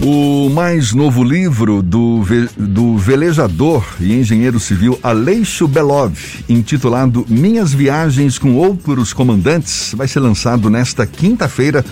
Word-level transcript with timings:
O 0.00 0.48
mais 0.48 0.92
novo 0.92 1.24
livro 1.24 1.82
do, 1.82 2.22
do 2.56 2.96
velejador 2.96 3.84
e 3.98 4.14
engenheiro 4.14 4.60
civil 4.60 4.96
Aleixo 5.02 5.66
Belov, 5.66 6.16
intitulado 6.48 7.26
Minhas 7.28 7.74
Viagens 7.74 8.38
com 8.38 8.54
Outros 8.54 9.12
Comandantes, 9.12 9.92
vai 9.96 10.06
ser 10.06 10.20
lançado 10.20 10.70
nesta 10.70 11.04
quinta-feira. 11.04 11.84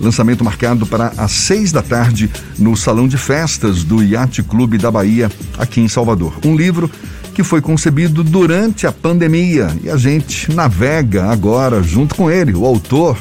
Lançamento 0.00 0.42
marcado 0.42 0.84
para 0.84 1.12
as 1.16 1.30
seis 1.30 1.70
da 1.70 1.80
tarde 1.80 2.28
no 2.58 2.76
Salão 2.76 3.06
de 3.06 3.16
Festas 3.16 3.84
do 3.84 4.02
Yacht 4.02 4.42
Clube 4.42 4.76
da 4.76 4.90
Bahia, 4.90 5.30
aqui 5.56 5.80
em 5.80 5.86
Salvador. 5.86 6.36
Um 6.44 6.56
livro 6.56 6.90
que 7.32 7.44
foi 7.44 7.60
concebido 7.60 8.24
durante 8.24 8.84
a 8.84 8.90
pandemia 8.90 9.68
e 9.80 9.88
a 9.88 9.96
gente 9.96 10.52
navega 10.52 11.30
agora 11.30 11.84
junto 11.84 12.16
com 12.16 12.28
ele, 12.28 12.52
o 12.52 12.64
autor 12.64 13.16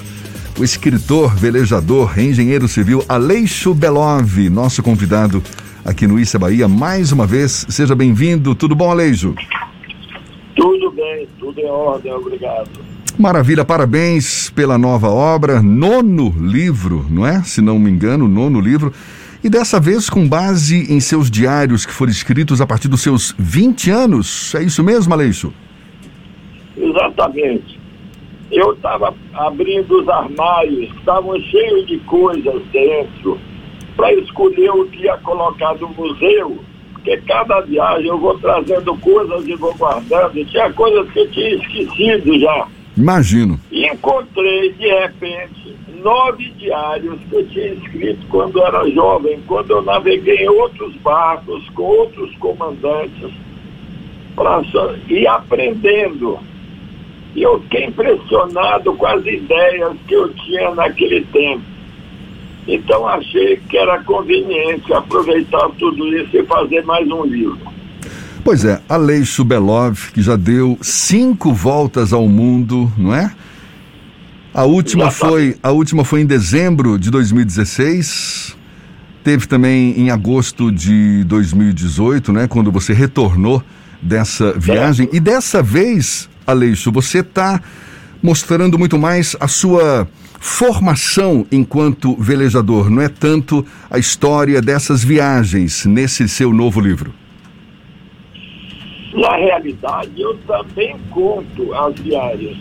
o 0.59 0.63
escritor, 0.63 1.35
velejador, 1.35 2.19
engenheiro 2.19 2.67
civil 2.67 3.03
Aleixo 3.09 3.73
Belov, 3.73 4.49
nosso 4.49 4.83
convidado 4.83 5.41
aqui 5.83 6.05
no 6.05 6.19
Issa 6.19 6.37
Bahia, 6.37 6.67
mais 6.67 7.11
uma 7.11 7.25
vez. 7.25 7.65
Seja 7.69 7.95
bem-vindo. 7.95 8.53
Tudo 8.53 8.75
bom, 8.75 8.91
Aleixo? 8.91 9.33
Tudo 10.55 10.91
bem, 10.91 11.27
tudo 11.39 11.59
em 11.59 11.65
ordem, 11.65 12.13
obrigado. 12.13 12.69
Maravilha, 13.17 13.65
parabéns 13.65 14.49
pela 14.51 14.77
nova 14.77 15.09
obra, 15.09 15.61
nono 15.61 16.33
livro, 16.39 17.05
não 17.09 17.25
é? 17.25 17.41
Se 17.43 17.61
não 17.61 17.79
me 17.79 17.89
engano, 17.89 18.27
nono 18.27 18.59
livro. 18.59 18.93
E 19.43 19.49
dessa 19.49 19.79
vez 19.79 20.09
com 20.09 20.27
base 20.27 20.91
em 20.93 20.99
seus 20.99 21.29
diários 21.29 21.85
que 21.85 21.91
foram 21.91 22.11
escritos 22.11 22.61
a 22.61 22.67
partir 22.67 22.87
dos 22.87 23.01
seus 23.01 23.35
20 23.37 23.89
anos. 23.89 24.53
É 24.55 24.63
isso 24.63 24.83
mesmo, 24.83 25.13
Aleixo? 25.13 25.51
Exatamente 26.77 27.82
eu 28.53 28.73
estava 28.73 29.13
abrindo 29.33 29.99
os 29.99 30.07
armários, 30.07 30.89
estavam 30.95 31.39
cheios 31.41 31.87
de 31.87 31.97
coisas 31.99 32.61
dentro, 32.71 33.39
para 33.95 34.13
escolher 34.13 34.69
o 34.71 34.85
que 34.87 35.03
ia 35.03 35.17
colocar 35.17 35.75
no 35.75 35.89
museu, 35.89 36.59
porque 36.93 37.17
cada 37.17 37.61
viagem 37.61 38.07
eu 38.07 38.19
vou 38.19 38.37
trazendo 38.39 38.95
coisas 38.97 39.47
e 39.47 39.55
vou 39.55 39.73
guardando, 39.75 40.45
tinha 40.45 40.71
coisas 40.73 41.11
que 41.11 41.19
eu 41.19 41.31
tinha 41.31 41.55
esquecido 41.55 42.39
já. 42.39 42.67
Imagino. 42.95 43.59
E 43.71 43.87
encontrei, 43.87 44.71
de 44.73 44.87
repente, 44.87 45.75
nove 46.03 46.49
diários 46.51 47.19
que 47.27 47.35
eu 47.35 47.47
tinha 47.47 47.73
escrito 47.73 48.25
quando 48.29 48.61
era 48.61 48.87
jovem, 48.91 49.39
quando 49.47 49.71
eu 49.71 49.81
naveguei 49.81 50.43
em 50.43 50.49
outros 50.49 50.95
barcos, 50.97 51.67
com 51.69 51.83
outros 51.83 52.35
comandantes, 52.37 53.31
pra, 54.35 54.61
e 55.09 55.27
aprendendo 55.27 56.39
e 57.35 57.41
eu 57.41 57.59
fiquei 57.61 57.85
impressionado 57.85 58.93
com 58.93 59.07
as 59.07 59.25
ideias 59.25 59.93
que 60.07 60.13
eu 60.13 60.33
tinha 60.33 60.73
naquele 60.75 61.21
tempo. 61.25 61.63
Então 62.67 63.07
achei 63.07 63.57
que 63.69 63.77
era 63.77 64.03
conveniente 64.03 64.93
aproveitar 64.93 65.69
tudo 65.77 66.07
isso 66.15 66.37
e 66.37 66.45
fazer 66.45 66.83
mais 66.85 67.09
um 67.09 67.25
livro. 67.25 67.59
Pois 68.43 68.65
é, 68.65 68.81
Aleixo 68.87 69.43
Belov, 69.43 70.11
que 70.13 70.21
já 70.21 70.35
deu 70.35 70.77
cinco 70.81 71.53
voltas 71.53 72.13
ao 72.13 72.27
mundo, 72.27 72.91
não 72.97 73.13
é? 73.13 73.33
A 74.53 74.65
última, 74.65 75.09
foi, 75.09 75.55
a 75.63 75.71
última 75.71 76.05
foi 76.05 76.21
em 76.21 76.25
dezembro 76.25 76.99
de 76.99 77.09
2016. 77.09 78.55
Teve 79.23 79.47
também 79.47 79.99
em 79.99 80.11
agosto 80.11 80.71
de 80.71 81.23
2018, 81.23 82.31
né? 82.31 82.47
Quando 82.47 82.71
você 82.71 82.93
retornou 82.93 83.63
dessa 84.01 84.53
viagem. 84.53 85.09
É. 85.11 85.15
E 85.15 85.19
dessa 85.19 85.63
vez 85.63 86.29
Aleixo, 86.45 86.91
você 86.91 87.19
está 87.19 87.61
mostrando 88.21 88.77
muito 88.77 88.97
mais 88.97 89.35
a 89.39 89.47
sua 89.47 90.07
formação 90.39 91.45
enquanto 91.49 92.15
velejador, 92.15 92.89
não 92.89 93.01
é 93.01 93.07
tanto 93.07 93.65
a 93.89 93.97
história 93.97 94.61
dessas 94.61 95.03
viagens 95.03 95.85
nesse 95.85 96.27
seu 96.27 96.53
novo 96.53 96.81
livro. 96.81 97.13
Na 99.13 99.37
realidade, 99.37 100.21
eu 100.21 100.37
também 100.39 100.97
conto 101.11 101.73
as 101.73 101.97
viagens. 101.99 102.57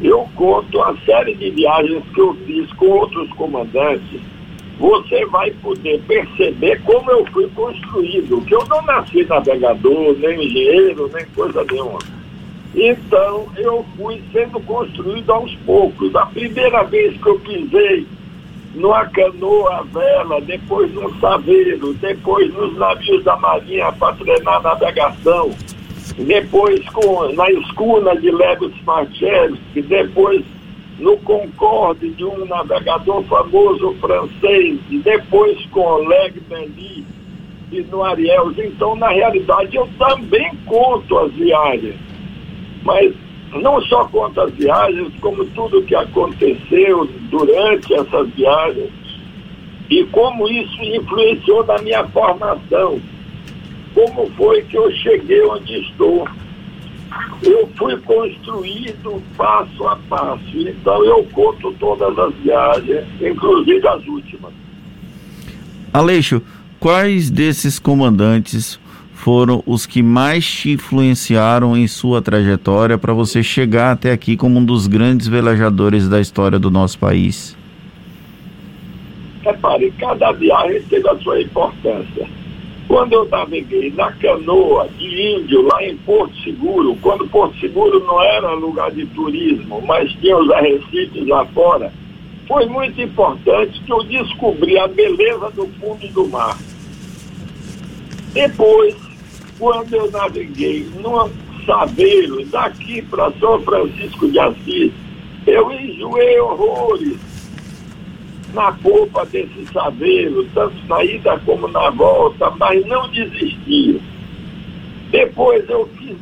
Eu 0.00 0.28
conto 0.36 0.80
a 0.80 0.96
série 1.04 1.34
de 1.34 1.50
viagens 1.50 2.04
que 2.14 2.20
eu 2.20 2.34
fiz 2.46 2.72
com 2.74 2.86
outros 2.86 3.28
comandantes. 3.30 4.20
Você 4.78 5.24
vai 5.26 5.50
poder 5.62 6.00
perceber 6.06 6.80
como 6.82 7.10
eu 7.10 7.26
fui 7.32 7.48
construído, 7.54 8.42
que 8.42 8.54
eu 8.54 8.64
não 8.68 8.82
nasci 8.82 9.24
navegador, 9.24 10.16
nem 10.18 10.44
engenheiro, 10.44 11.10
nem 11.12 11.24
coisa 11.34 11.64
nenhuma 11.70 11.98
então 12.74 13.46
eu 13.56 13.84
fui 13.96 14.22
sendo 14.32 14.58
construído 14.60 15.30
aos 15.30 15.54
poucos. 15.66 16.14
A 16.16 16.26
primeira 16.26 16.82
vez 16.84 17.16
que 17.20 17.28
eu 17.28 17.38
pisei 17.40 18.06
numa 18.74 19.04
canoa 19.06 19.80
à 19.80 19.82
vela, 19.82 20.40
depois 20.40 20.92
num 20.94 21.12
saveiro, 21.18 21.92
depois 21.94 22.52
nos 22.54 22.76
navios 22.78 23.22
da 23.24 23.36
marinha 23.36 23.92
para 23.92 24.16
treinar 24.16 24.62
navegação, 24.62 25.50
depois 26.16 26.88
com, 26.88 27.32
na 27.34 27.50
escuna 27.50 28.16
de 28.16 28.30
Lewis 28.30 28.74
Marchevski, 28.84 29.82
depois 29.82 30.42
no 30.98 31.16
Concorde 31.18 32.08
de 32.10 32.24
um 32.24 32.46
navegador 32.46 33.22
famoso 33.24 33.94
francês, 34.00 34.78
depois 34.90 35.66
com 35.66 35.80
Oleg 35.80 36.40
Benny 36.48 37.04
e 37.70 37.80
no 37.82 38.02
Ariel. 38.02 38.52
Então, 38.56 38.94
na 38.96 39.08
realidade, 39.08 39.76
eu 39.76 39.88
também 39.98 40.54
conto 40.66 41.18
as 41.18 41.32
viagens 41.32 42.11
mas 42.84 43.14
não 43.60 43.80
só 43.82 44.04
conto 44.06 44.40
as 44.40 44.52
viagens, 44.54 45.12
como 45.20 45.44
tudo 45.46 45.82
que 45.82 45.94
aconteceu 45.94 47.08
durante 47.30 47.92
essas 47.94 48.28
viagens 48.30 48.90
e 49.90 50.04
como 50.06 50.48
isso 50.48 50.82
influenciou 50.82 51.64
na 51.66 51.78
minha 51.82 52.04
formação. 52.08 53.00
Como 53.94 54.30
foi 54.36 54.62
que 54.62 54.76
eu 54.76 54.90
cheguei 54.90 55.44
onde 55.44 55.80
estou. 55.80 56.26
Eu 57.42 57.68
fui 57.76 57.94
construído 57.98 59.22
passo 59.36 59.86
a 59.86 59.96
passo, 60.08 60.56
então 60.56 61.04
eu 61.04 61.22
conto 61.32 61.74
todas 61.78 62.18
as 62.18 62.34
viagens, 62.36 63.04
inclusive 63.20 63.86
as 63.86 64.06
últimas. 64.06 64.52
Aleixo, 65.92 66.40
quais 66.80 67.30
desses 67.30 67.78
comandantes 67.78 68.80
foram 69.22 69.62
os 69.64 69.86
que 69.86 70.02
mais 70.02 70.44
te 70.44 70.72
influenciaram 70.72 71.76
em 71.76 71.86
sua 71.86 72.20
trajetória 72.20 72.98
para 72.98 73.12
você 73.12 73.40
chegar 73.40 73.92
até 73.92 74.10
aqui 74.10 74.36
como 74.36 74.58
um 74.58 74.64
dos 74.64 74.88
grandes 74.88 75.28
velejadores 75.28 76.08
da 76.08 76.20
história 76.20 76.58
do 76.58 76.72
nosso 76.72 76.98
país? 76.98 77.56
Repare, 79.44 79.92
cada 79.96 80.32
viagem 80.32 80.82
teve 80.90 81.08
a 81.08 81.16
sua 81.18 81.40
importância. 81.40 82.28
Quando 82.88 83.12
eu 83.12 83.28
naveguei 83.28 83.92
na 83.92 84.10
canoa 84.10 84.88
de 84.98 85.36
índio, 85.36 85.62
lá 85.62 85.84
em 85.84 85.96
Porto 85.98 86.36
Seguro, 86.42 86.98
quando 87.00 87.28
Porto 87.28 87.56
Seguro 87.60 88.04
não 88.04 88.20
era 88.20 88.52
lugar 88.54 88.90
de 88.90 89.06
turismo, 89.06 89.80
mas 89.86 90.10
tinha 90.14 90.36
os 90.36 90.50
arrecifes 90.50 91.28
lá 91.28 91.46
fora, 91.46 91.92
foi 92.48 92.66
muito 92.66 93.00
importante 93.00 93.80
que 93.82 93.92
eu 93.92 94.02
descobri 94.02 94.76
a 94.76 94.88
beleza 94.88 95.48
do 95.52 95.68
fundo 95.78 96.08
do 96.08 96.28
mar. 96.28 96.58
Depois, 98.32 99.11
quando 99.62 99.94
eu 99.94 100.10
naveguei 100.10 100.90
num 100.96 101.30
saveiro 101.64 102.44
daqui 102.46 103.00
para 103.02 103.30
São 103.38 103.62
Francisco 103.62 104.28
de 104.28 104.40
Assis, 104.40 104.92
eu 105.46 105.70
enjoei 105.70 106.40
horrores 106.40 107.16
na 108.52 108.72
polpa 108.72 109.24
desse 109.26 109.64
saveiro, 109.72 110.44
tanto 110.52 110.74
na 110.88 111.04
ida 111.04 111.40
como 111.46 111.68
na 111.68 111.90
volta, 111.90 112.50
mas 112.58 112.84
não 112.86 113.08
desisti. 113.10 114.00
Depois 115.12 115.70
eu 115.70 115.88
fiz 115.96 116.16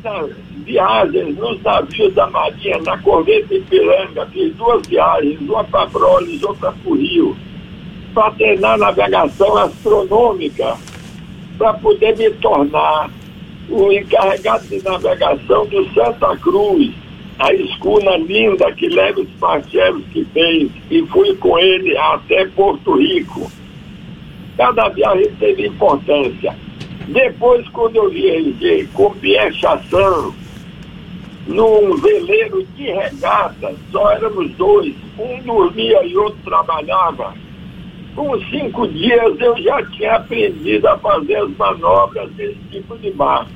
viagens 0.63 1.35
nos 1.35 1.59
navios 1.63 2.13
da 2.13 2.27
Marinha, 2.27 2.77
na 2.83 2.99
Corveta 2.99 3.55
Ipiranga, 3.55 4.27
fiz 4.27 4.55
duas 4.55 4.85
viagens, 4.85 5.41
uma 5.41 5.63
para 5.63 5.87
Brolis, 5.87 6.43
outra 6.43 6.71
para 6.71 6.91
o 6.91 6.95
Rio, 6.95 7.35
para 8.13 8.29
treinar 8.33 8.77
navegação 8.77 9.57
astronômica, 9.57 10.77
para 11.57 11.73
poder 11.73 12.15
me 12.15 12.29
tornar 12.35 13.09
o 13.69 13.91
encarregado 13.91 14.67
de 14.67 14.83
navegação 14.83 15.65
do 15.67 15.87
Santa 15.93 16.35
Cruz, 16.37 16.91
a 17.39 17.53
escuna 17.53 18.17
linda 18.17 18.71
que 18.73 18.87
Leves 18.87 19.27
que 20.11 20.25
fez, 20.25 20.71
e 20.89 21.05
fui 21.07 21.35
com 21.37 21.57
ele 21.57 21.97
até 21.97 22.45
Porto 22.47 22.97
Rico. 22.97 23.51
Cada 24.57 24.89
viagem 24.89 25.31
teve 25.39 25.67
importância. 25.67 26.55
Depois, 27.07 27.67
quando 27.69 27.95
eu 27.95 28.09
viajei 28.09 28.87
com 28.93 29.11
Pierre 29.15 29.53
Chassan, 29.55 30.31
num 31.47 31.95
veleiro 31.97 32.63
de 32.75 32.83
regata, 32.83 33.73
só 33.91 34.11
éramos 34.11 34.51
dois, 34.51 34.93
um 35.17 35.41
dormia 35.41 36.05
e 36.05 36.15
outro 36.15 36.39
trabalhava. 36.43 37.33
Com 38.15 38.37
cinco 38.49 38.87
dias 38.89 39.39
eu 39.39 39.57
já 39.57 39.83
tinha 39.91 40.15
aprendido 40.15 40.87
a 40.87 40.97
fazer 40.97 41.35
as 41.35 41.49
manobras 41.57 42.29
desse 42.31 42.59
tipo 42.69 42.97
de 42.97 43.09
barco. 43.11 43.51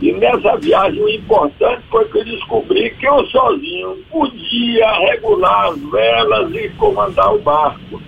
E 0.00 0.12
nessa 0.12 0.56
viagem 0.56 1.02
o 1.02 1.08
importante 1.08 1.82
foi 1.90 2.04
que 2.06 2.18
eu 2.18 2.24
descobri 2.24 2.90
que 2.90 3.08
eu 3.08 3.26
sozinho 3.26 3.96
podia 4.10 4.92
regular 5.08 5.70
as 5.70 5.80
velas 5.90 6.54
e 6.54 6.68
comandar 6.70 7.34
o 7.34 7.40
barco. 7.40 8.00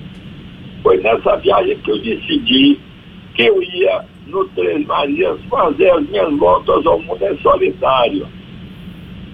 Foi 0.83 0.99
nessa 0.99 1.37
viagem 1.37 1.79
que 1.79 1.91
eu 1.91 1.99
decidi 1.99 2.79
que 3.35 3.43
eu 3.43 3.61
ia 3.63 4.05
no 4.27 4.45
Três 4.51 4.87
Marias 4.87 5.41
fazer 5.51 5.91
as 5.91 6.07
minhas 6.09 6.37
voltas 6.39 6.87
ao 6.87 7.01
mundo 7.01 7.25
em 7.25 7.39
solitário. 7.39 8.29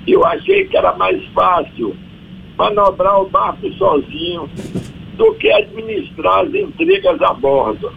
Eu 0.07 0.25
achei 0.25 0.67
que 0.67 0.77
era 0.77 0.95
mais 0.97 1.23
fácil 1.35 1.95
manobrar 2.57 3.21
o 3.21 3.29
barco 3.29 3.71
sozinho 3.75 4.49
do 5.17 5.35
que 5.35 5.51
administrar 5.53 6.41
as 6.41 6.55
intrigas 6.55 7.21
a 7.23 7.33
bordo. 7.35 7.93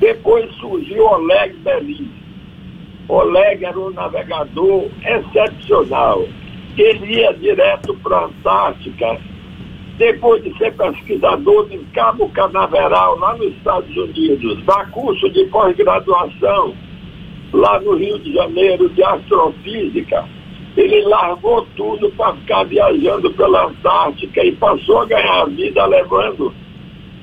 Depois 0.00 0.52
surgiu 0.56 1.04
Oleg 1.04 1.54
Beliz. 1.58 2.08
Oleg 3.08 3.64
era 3.64 3.78
um 3.78 3.90
navegador 3.90 4.88
excepcional. 5.04 6.26
Ele 6.76 7.18
ia 7.18 7.32
direto 7.34 7.94
para 8.02 8.16
a 8.16 8.24
Antártica, 8.26 9.20
depois 9.98 10.42
de 10.42 10.56
ser 10.56 10.74
pesquisador 10.74 11.68
em 11.70 11.84
Cabo 11.92 12.28
Canaveral, 12.30 13.18
lá 13.18 13.36
nos 13.36 13.54
Estados 13.56 13.94
Unidos, 13.94 14.64
dar 14.64 14.90
curso 14.90 15.28
de 15.30 15.44
pós-graduação 15.46 16.74
lá 17.52 17.78
no 17.80 17.94
Rio 17.94 18.18
de 18.18 18.32
Janeiro 18.32 18.88
de 18.88 19.04
astrofísica 19.04 20.26
ele 20.76 21.02
largou 21.02 21.66
tudo 21.76 22.10
para 22.12 22.34
ficar 22.36 22.64
viajando 22.64 23.30
pela 23.34 23.66
Antártica 23.66 24.44
e 24.44 24.52
passou 24.52 25.00
a 25.00 25.06
ganhar 25.06 25.46
vida 25.46 25.84
levando 25.86 26.52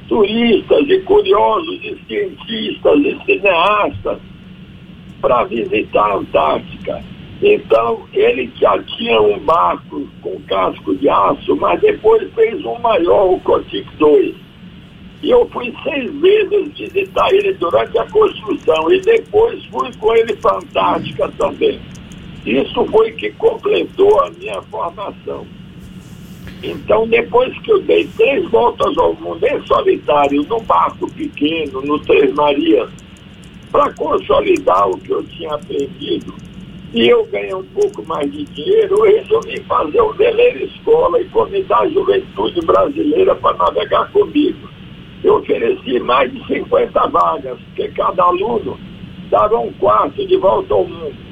turistas 0.08 0.88
e 0.88 1.00
curiosos 1.02 1.80
e 1.84 1.98
cientistas 2.08 3.00
e 3.00 3.20
cineastas 3.26 4.20
para 5.22 5.44
visitar 5.46 6.12
a 6.12 6.16
Antártica. 6.16 7.04
Então, 7.42 8.02
ele 8.14 8.52
já 8.60 8.78
tinha 8.84 9.22
um 9.22 9.40
barco 9.40 10.08
com 10.22 10.42
casco 10.42 10.94
de 10.96 11.10
aço, 11.10 11.56
mas 11.56 11.80
depois 11.80 12.32
fez 12.34 12.64
um 12.66 12.78
maior, 12.80 13.34
o 13.34 13.40
Cotic 13.40 13.88
2. 13.98 14.36
E 15.22 15.30
eu 15.30 15.48
fui 15.50 15.74
seis 15.84 16.14
vezes 16.20 16.78
visitar 16.78 17.30
ele 17.34 17.54
durante 17.54 17.98
a 17.98 18.06
construção 18.10 18.92
e 18.92 19.02
depois 19.02 19.64
fui 19.66 19.90
com 20.00 20.16
ele 20.16 20.36
para 20.36 20.58
a 20.58 21.30
também. 21.38 21.80
Isso 22.46 22.86
foi 22.86 23.12
que 23.12 23.32
completou 23.32 24.22
a 24.22 24.30
minha 24.32 24.62
formação. 24.64 25.46
Então, 26.64 27.08
depois 27.08 27.58
que 27.60 27.72
eu 27.72 27.82
dei 27.82 28.08
três 28.18 28.50
voltas 28.50 28.98
ao 28.98 29.14
mundo 29.16 29.46
em 29.46 29.66
solitário, 29.66 30.44
num 30.44 30.62
barco 30.64 31.10
pequeno, 31.12 31.82
no 31.82 32.00
Três 32.00 32.34
Marias, 32.34 32.90
para 33.72 33.94
consolidar 33.94 34.90
o 34.90 34.98
que 34.98 35.12
eu 35.12 35.24
tinha 35.24 35.54
aprendido, 35.54 36.34
e 36.94 37.08
eu 37.08 37.26
ganhei 37.28 37.54
um 37.54 37.64
pouco 37.66 38.04
mais 38.06 38.30
de 38.32 38.44
dinheiro, 38.46 39.06
eu 39.06 39.22
resolvi 39.22 39.62
fazer 39.62 40.02
o 40.02 40.12
veleiro 40.14 40.66
escola 40.66 41.22
e 41.22 41.26
convidar 41.26 41.82
a 41.82 41.90
juventude 41.90 42.60
brasileira 42.62 43.36
para 43.36 43.56
navegar 43.58 44.12
comigo. 44.12 44.68
Eu 45.24 45.36
ofereci 45.36 46.00
mais 46.00 46.32
de 46.34 46.46
50 46.48 47.08
vagas, 47.10 47.60
porque 47.60 47.90
cada 47.90 48.24
aluno 48.24 48.78
dava 49.30 49.60
um 49.60 49.72
quarto 49.74 50.26
de 50.26 50.36
volta 50.38 50.74
ao 50.74 50.86
mundo 50.86 51.29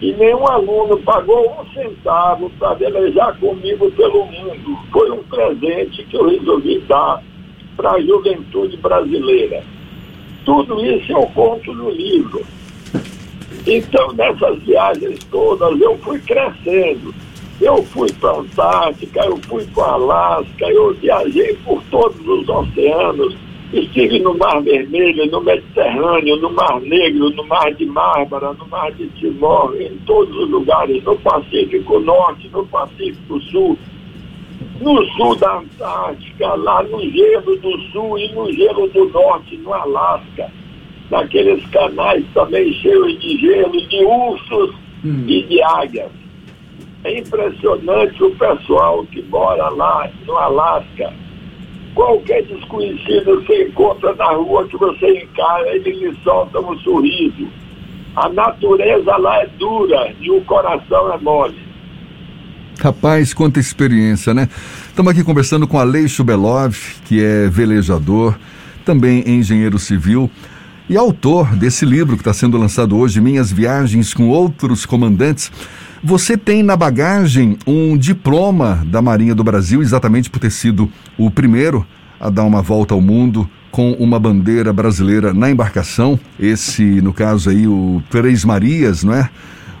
e 0.00 0.12
nenhum 0.14 0.46
aluno 0.46 0.96
pagou 0.98 1.60
um 1.60 1.72
centavo 1.74 2.50
para 2.58 2.74
velejar 2.74 3.38
comigo 3.38 3.90
pelo 3.92 4.24
mundo. 4.24 4.78
Foi 4.90 5.10
um 5.10 5.22
presente 5.24 6.04
que 6.04 6.16
eu 6.16 6.26
resolvi 6.26 6.78
dar 6.80 7.22
para 7.76 7.92
a 7.92 8.00
juventude 8.00 8.78
brasileira. 8.78 9.62
Tudo 10.44 10.84
isso 10.84 11.12
eu 11.12 11.26
conto 11.34 11.72
no 11.74 11.90
livro. 11.90 12.42
Então, 13.66 14.12
nessas 14.12 14.62
viagens 14.62 15.18
todas, 15.30 15.78
eu 15.78 15.98
fui 15.98 16.18
crescendo. 16.20 17.14
Eu 17.60 17.82
fui 17.84 18.10
para 18.14 18.30
a 18.30 18.38
Antártica, 18.38 19.20
eu 19.26 19.36
fui 19.46 19.66
para 19.66 19.82
o 19.82 19.94
Alasca, 19.94 20.64
eu 20.64 20.94
viajei 20.94 21.54
por 21.62 21.82
todos 21.90 22.26
os 22.26 22.48
oceanos 22.48 23.36
Estive 23.72 24.18
no 24.18 24.36
Mar 24.36 24.60
Vermelho, 24.62 25.30
no 25.30 25.40
Mediterrâneo, 25.40 26.36
no 26.36 26.50
Mar 26.50 26.80
Negro, 26.80 27.30
no 27.30 27.46
Mar 27.46 27.72
de 27.72 27.86
Mármara, 27.86 28.52
no 28.54 28.66
Mar 28.66 28.90
de 28.92 29.06
Timor, 29.10 29.76
em 29.80 29.96
todos 30.06 30.36
os 30.36 30.50
lugares, 30.50 31.02
no 31.04 31.16
Pacífico 31.16 32.00
Norte, 32.00 32.48
no 32.48 32.66
Pacífico 32.66 33.40
Sul, 33.42 33.78
no 34.80 35.04
sul 35.12 35.36
da 35.36 35.58
Antártica, 35.58 36.54
lá 36.54 36.82
no 36.82 37.00
gelo 37.12 37.56
do 37.58 37.78
sul 37.92 38.18
e 38.18 38.32
no 38.32 38.52
gelo 38.52 38.88
do 38.88 39.04
norte, 39.10 39.56
no 39.58 39.72
Alasca, 39.72 40.50
naqueles 41.08 41.64
canais 41.66 42.24
também 42.34 42.72
cheios 42.72 43.20
de 43.20 43.38
gelo, 43.38 43.88
de 43.88 44.04
ursos 44.04 44.74
hum. 45.04 45.24
e 45.28 45.42
de 45.44 45.62
águias. 45.62 46.10
É 47.04 47.18
impressionante 47.20 48.22
o 48.24 48.34
pessoal 48.34 49.04
que 49.06 49.22
mora 49.22 49.68
lá 49.68 50.10
no 50.26 50.36
Alasca 50.36 51.14
Qualquer 51.94 52.44
desconhecido 52.44 53.42
você 53.42 53.68
encontra 53.68 54.14
na 54.14 54.32
rua 54.32 54.66
que 54.68 54.76
você 54.76 55.22
encara, 55.22 55.74
ele 55.74 55.92
lhe 55.92 56.16
solta 56.22 56.60
um 56.60 56.76
sorriso. 56.78 57.48
A 58.16 58.28
natureza 58.28 59.16
lá 59.16 59.42
é 59.42 59.46
dura 59.58 60.14
e 60.20 60.30
o 60.30 60.40
coração 60.42 61.12
é 61.12 61.18
mole. 61.18 61.58
Rapaz, 62.80 63.34
quanta 63.34 63.60
experiência, 63.60 64.32
né? 64.32 64.48
Estamos 64.88 65.12
aqui 65.12 65.22
conversando 65.22 65.66
com 65.68 65.78
Aleixo 65.78 66.24
Belov, 66.24 66.74
que 67.04 67.22
é 67.22 67.46
velejador, 67.48 68.38
também 68.84 69.22
engenheiro 69.26 69.78
civil 69.78 70.30
e 70.88 70.96
autor 70.96 71.54
desse 71.54 71.84
livro 71.84 72.16
que 72.16 72.22
está 72.22 72.32
sendo 72.32 72.58
lançado 72.58 72.96
hoje, 72.98 73.20
Minhas 73.20 73.52
Viagens 73.52 74.12
com 74.12 74.28
Outros 74.28 74.84
Comandantes. 74.84 75.52
Você 76.02 76.34
tem 76.34 76.62
na 76.62 76.78
bagagem 76.78 77.58
um 77.66 77.94
diploma 77.94 78.82
da 78.86 79.02
Marinha 79.02 79.34
do 79.34 79.44
Brasil, 79.44 79.82
exatamente 79.82 80.30
por 80.30 80.38
ter 80.38 80.50
sido 80.50 80.90
o 81.18 81.30
primeiro 81.30 81.86
a 82.18 82.30
dar 82.30 82.44
uma 82.44 82.62
volta 82.62 82.94
ao 82.94 83.02
mundo 83.02 83.46
com 83.70 83.92
uma 83.92 84.18
bandeira 84.18 84.72
brasileira 84.72 85.34
na 85.34 85.50
embarcação. 85.50 86.18
Esse, 86.38 86.82
no 87.02 87.12
caso 87.12 87.50
aí, 87.50 87.68
o 87.68 88.02
Três 88.08 88.46
Marias, 88.46 89.04
não 89.04 89.12
é? 89.12 89.28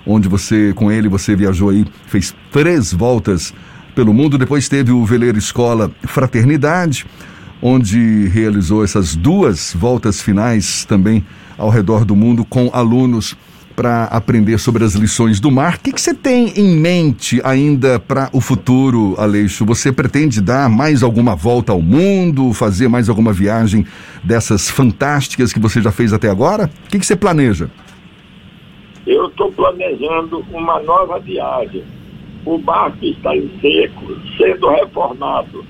Onde 0.06 0.28
você, 0.28 0.74
com 0.74 0.92
ele, 0.92 1.08
você 1.08 1.34
viajou 1.34 1.70
aí, 1.70 1.86
fez 2.06 2.34
três 2.52 2.92
voltas 2.92 3.54
pelo 3.94 4.12
mundo. 4.12 4.36
Depois 4.36 4.68
teve 4.68 4.92
o 4.92 5.06
veleiro 5.06 5.38
escola 5.38 5.90
Fraternidade, 6.02 7.06
onde 7.62 8.28
realizou 8.28 8.84
essas 8.84 9.16
duas 9.16 9.74
voltas 9.74 10.20
finais 10.20 10.84
também 10.84 11.24
ao 11.56 11.70
redor 11.70 12.04
do 12.04 12.14
mundo 12.14 12.44
com 12.44 12.68
alunos 12.74 13.34
para 13.80 14.04
aprender 14.04 14.58
sobre 14.58 14.84
as 14.84 14.94
lições 14.94 15.40
do 15.40 15.50
mar. 15.50 15.76
O 15.76 15.80
que, 15.80 15.90
que 15.90 16.00
você 16.02 16.12
tem 16.12 16.52
em 16.54 16.76
mente 16.76 17.40
ainda 17.42 17.98
para 17.98 18.28
o 18.30 18.38
futuro, 18.38 19.14
Aleixo? 19.16 19.64
Você 19.64 19.90
pretende 19.90 20.38
dar 20.42 20.68
mais 20.68 21.02
alguma 21.02 21.34
volta 21.34 21.72
ao 21.72 21.80
mundo, 21.80 22.52
fazer 22.52 22.88
mais 22.88 23.08
alguma 23.08 23.32
viagem 23.32 23.86
dessas 24.22 24.68
fantásticas 24.68 25.50
que 25.50 25.58
você 25.58 25.80
já 25.80 25.90
fez 25.90 26.12
até 26.12 26.28
agora? 26.28 26.70
O 26.84 26.90
que, 26.90 26.98
que 26.98 27.06
você 27.06 27.16
planeja? 27.16 27.70
Eu 29.06 29.28
estou 29.28 29.50
planejando 29.50 30.44
uma 30.52 30.78
nova 30.82 31.18
viagem. 31.18 31.82
O 32.44 32.58
barco 32.58 33.02
está 33.02 33.34
em 33.34 33.50
seco, 33.62 34.14
sendo 34.36 34.68
reformado. 34.68 35.64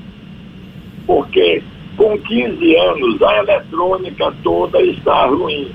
Porque 1.07 1.63
com 1.97 2.19
15 2.19 2.77
anos 2.77 3.23
a 3.23 3.39
eletrônica 3.39 4.35
toda 4.43 4.83
está 4.83 5.27
ruim 5.27 5.71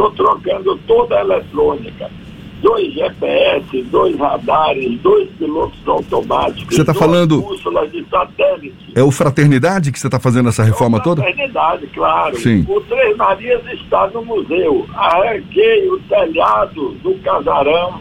Estou 0.00 0.10
trocando 0.12 0.78
toda 0.86 1.18
a 1.18 1.20
eletrônica. 1.20 2.10
Dois 2.62 2.92
GPS, 2.94 3.82
dois 3.90 4.16
radares, 4.18 4.98
dois 5.00 5.28
pilotos 5.38 5.78
automáticos. 5.86 6.74
Você 6.74 6.80
está 6.80 6.94
falando. 6.94 7.42
Bússolas 7.42 7.90
de 7.92 8.04
satélite. 8.08 8.92
É 8.94 9.02
o 9.02 9.10
Fraternidade 9.10 9.92
que 9.92 9.98
você 9.98 10.06
está 10.06 10.18
fazendo 10.18 10.48
essa 10.48 10.62
reforma 10.62 10.98
é 10.98 11.02
toda? 11.02 11.22
Fraternidade, 11.22 11.86
claro. 11.88 12.36
Sim. 12.38 12.64
O 12.66 12.80
Três 12.82 13.14
Marias 13.16 13.62
está 13.72 14.06
no 14.08 14.24
museu. 14.24 14.86
Arranquei 14.94 15.88
o 15.90 15.98
telhado 16.00 16.92
do 17.02 17.14
casarão, 17.22 18.00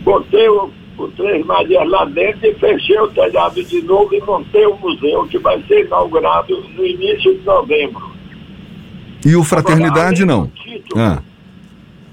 botei 0.00 0.48
o, 0.48 0.70
o 0.96 1.08
Três 1.08 1.44
Marias 1.44 1.88
lá 1.88 2.06
dentro 2.06 2.46
e 2.46 2.54
fechei 2.54 2.98
o 3.00 3.08
telhado 3.08 3.62
de 3.62 3.82
novo 3.82 4.14
e 4.14 4.20
montei 4.22 4.66
o 4.66 4.76
museu, 4.76 5.26
que 5.26 5.38
vai 5.38 5.62
ser 5.62 5.84
inaugurado 5.84 6.58
no 6.74 6.86
início 6.86 7.34
de 7.38 7.44
novembro. 7.44 8.17
E 9.28 9.36
o 9.36 9.44
Fraternidade 9.44 10.22
Agora, 10.22 10.38
não? 10.38 10.46
Título, 10.46 11.02
ah. 11.02 11.22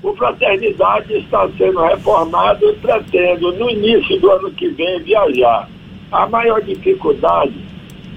O 0.04 0.14
Fraternidade 0.18 1.14
está 1.14 1.48
sendo 1.58 1.82
reformado 1.82 2.70
e 2.70 2.74
pretendo, 2.74 3.54
no 3.54 3.70
início 3.70 4.20
do 4.20 4.30
ano 4.32 4.52
que 4.52 4.68
vem, 4.68 5.02
viajar. 5.02 5.70
A 6.12 6.28
maior 6.28 6.62
dificuldade 6.62 7.54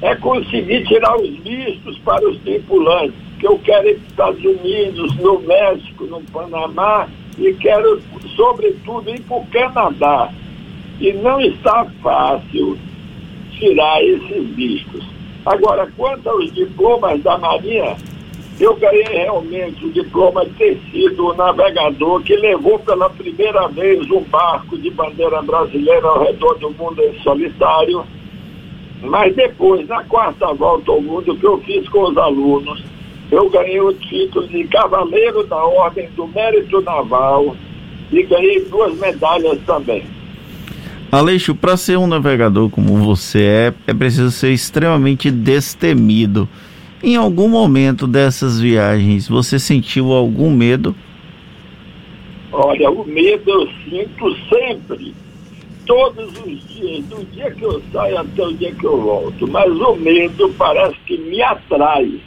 é 0.02 0.17
conseguir 0.17 0.85
tirar 0.88 1.14
os 1.14 1.31
vistos 1.45 1.97
para 1.99 2.28
os 2.28 2.38
tripulantes, 2.38 3.14
que 3.38 3.47
eu 3.47 3.57
quero 3.61 3.88
ir 3.88 3.95
para 3.95 4.33
os 4.33 4.38
Estados 4.38 4.45
Unidos, 4.45 5.17
no 5.19 5.38
México, 5.43 6.05
no 6.07 6.21
Panamá, 6.33 7.07
e 7.38 7.52
quero, 7.55 8.02
sobretudo, 8.35 9.11
ir 9.11 9.21
para 9.21 9.37
o 9.37 9.47
Canadá. 9.47 10.28
E 10.99 11.12
não 11.12 11.40
está 11.40 11.87
fácil 12.02 12.76
tirar 13.52 14.02
esses 14.02 14.57
vistos. 14.57 15.07
Agora, 15.47 15.88
quanto 15.97 16.28
aos 16.28 16.52
diplomas 16.52 17.23
da 17.23 17.38
Marinha, 17.38 17.97
eu 18.61 18.75
ganhei 18.77 19.05
realmente 19.05 19.85
o 19.87 19.93
diploma 19.93 20.45
de 20.45 20.53
ter 20.53 20.81
sido 20.91 21.27
o 21.27 21.35
navegador 21.35 22.21
que 22.23 22.35
levou 22.35 22.79
pela 22.81 23.09
primeira 23.09 23.69
vez 23.69 24.11
um 24.11 24.23
barco 24.23 24.77
de 24.77 24.91
bandeira 24.91 25.41
brasileira 25.43 26.07
ao 26.07 26.25
redor 26.25 26.55
do 26.59 26.71
mundo 26.71 27.00
em 27.00 27.19
solitário. 27.23 28.05
Mas 29.00 29.35
depois, 29.37 29.87
na 29.87 30.03
quarta 30.05 30.53
volta 30.55 30.91
ao 30.91 31.00
mundo 31.00 31.37
que 31.37 31.47
eu 31.47 31.59
fiz 31.59 31.88
com 31.88 32.11
os 32.11 32.19
alunos, 32.19 32.83
eu 33.31 33.49
ganhei 33.49 33.81
o 33.81 33.93
título 33.93 34.49
de 34.49 34.65
Cavaleiro 34.65 35.45
da 35.47 35.65
Ordem 35.65 36.09
do 36.17 36.27
Mérito 36.27 36.81
Naval 36.81 37.57
e 38.11 38.23
ganhei 38.25 38.65
duas 38.65 38.99
medalhas 38.99 39.59
também. 39.67 40.05
Aleixo, 41.12 41.55
para 41.55 41.77
ser 41.77 41.97
um 41.97 42.07
navegador 42.07 42.69
como 42.69 42.97
você 42.97 43.38
é, 43.38 43.75
é 43.87 43.95
preciso 43.95 44.31
ser 44.31 44.50
extremamente 44.50 45.31
destemido. 45.31 46.49
Em 47.02 47.14
algum 47.14 47.49
momento 47.49 48.09
dessas 48.09 48.61
viagens, 48.61 49.28
você 49.28 49.59
sentiu 49.59 50.12
algum 50.12 50.50
medo? 50.50 50.97
Olha, 52.50 52.90
o 52.90 53.07
medo 53.07 53.49
eu 53.49 53.69
sinto 53.85 54.37
sempre, 54.49 55.14
todos 55.87 56.28
os 56.40 56.69
dias, 56.69 57.05
do 57.05 57.25
dia 57.33 57.50
que 57.52 57.62
eu 57.62 57.81
saio 57.93 58.19
até 58.19 58.43
o 58.43 58.52
dia 58.52 58.75
que 58.75 58.85
eu 58.85 59.00
volto. 59.00 59.47
Mas 59.47 59.71
o 59.71 59.95
medo 59.95 60.52
parece 60.59 60.97
que 61.07 61.17
me 61.19 61.40
atrai. 61.40 62.21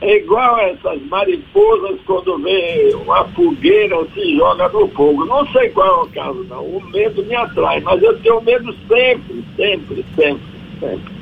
É 0.00 0.16
igual 0.16 0.58
essas 0.60 1.02
mariposas 1.10 1.98
quando 2.06 2.38
vê 2.38 2.94
uma 2.94 3.24
fogueira 3.28 3.96
se 4.14 4.36
joga 4.36 4.68
no 4.70 4.88
fogo. 4.88 5.26
Não 5.26 5.46
sei 5.48 5.68
qual 5.70 5.86
é 5.86 6.04
o 6.04 6.08
caso, 6.08 6.46
não. 6.48 6.64
O 6.64 6.82
medo 6.90 7.22
me 7.24 7.34
atrai, 7.34 7.80
mas 7.80 8.02
eu 8.02 8.18
tenho 8.20 8.40
medo 8.40 8.74
sempre, 8.88 9.44
sempre, 9.56 10.04
sempre, 10.16 10.40
sempre. 10.80 11.17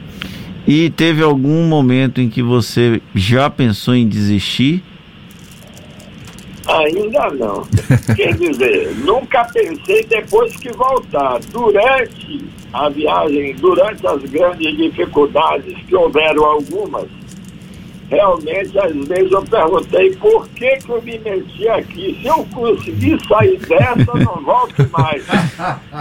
E 0.66 0.90
teve 0.90 1.22
algum 1.22 1.62
momento 1.68 2.20
em 2.20 2.28
que 2.28 2.42
você 2.42 3.00
já 3.14 3.48
pensou 3.48 3.94
em 3.94 4.08
desistir? 4.08 4.82
Ainda 6.66 7.30
não. 7.30 7.64
Quer 8.16 8.34
dizer, 8.34 8.96
nunca 9.04 9.44
pensei 9.44 10.04
depois 10.06 10.56
que 10.56 10.72
voltar. 10.72 11.38
Durante 11.52 12.44
a 12.72 12.88
viagem, 12.88 13.54
durante 13.54 14.04
as 14.04 14.22
grandes 14.24 14.76
dificuldades, 14.76 15.76
que 15.86 15.94
houveram 15.94 16.44
algumas, 16.44 17.06
realmente, 18.10 18.76
às 18.76 18.92
vezes 19.06 19.30
eu 19.30 19.42
perguntei 19.42 20.16
por 20.16 20.48
que, 20.48 20.76
que 20.78 20.90
eu 20.90 21.00
me 21.02 21.16
meti 21.20 21.68
aqui. 21.68 22.18
Se 22.20 22.26
eu 22.26 22.44
conseguir 22.52 23.18
sair 23.28 23.58
dessa, 23.60 24.18
não 24.18 24.42
volto 24.42 24.88
mais. 24.90 25.24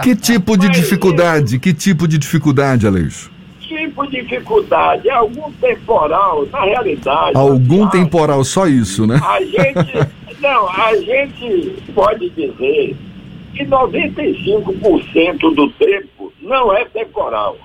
Que 0.02 0.16
tipo 0.16 0.56
de 0.56 0.66
Mas, 0.66 0.76
dificuldade? 0.76 1.60
Que 1.60 1.72
tipo 1.72 2.08
de 2.08 2.18
dificuldade, 2.18 2.84
Aleixo? 2.84 3.35
Tipo 3.66 4.06
de 4.06 4.22
dificuldade, 4.22 5.08
é 5.08 5.12
algum 5.12 5.50
temporal, 5.52 6.46
na 6.46 6.64
realidade. 6.64 7.36
Algum 7.36 7.88
temporal, 7.88 8.44
só 8.44 8.66
isso, 8.66 9.06
né? 9.06 9.20
A 9.22 9.40
gente, 9.40 10.08
não, 10.40 10.68
a 10.68 10.94
gente 10.96 11.82
pode 11.92 12.30
dizer 12.30 12.96
que 13.54 13.64
95% 13.64 15.54
do 15.54 15.68
tempo 15.70 16.32
não 16.40 16.72
é 16.72 16.84
temporal. 16.84 17.56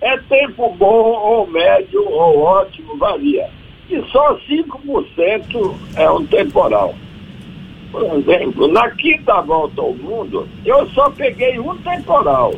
É 0.00 0.16
tempo 0.18 0.74
bom 0.76 1.12
ou 1.12 1.46
médio 1.46 2.02
ou 2.04 2.40
ótimo, 2.40 2.96
varia 2.96 3.48
e 3.88 4.02
só 4.10 4.36
5% 4.38 5.74
é 5.96 6.10
um 6.10 6.26
temporal. 6.26 6.94
Por 7.90 8.02
exemplo, 8.18 8.68
na 8.68 8.90
quinta 8.90 9.40
volta 9.42 9.80
ao 9.80 9.94
mundo, 9.94 10.48
eu 10.64 10.86
só 10.90 11.10
peguei 11.10 11.58
um 11.58 11.76
temporal. 11.78 12.54